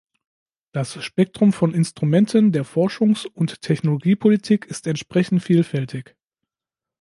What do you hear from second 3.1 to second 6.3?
und Technologiepolitik ist entsprechend vielfältig.